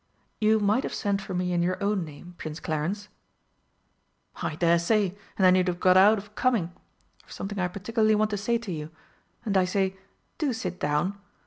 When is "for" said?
1.21-1.35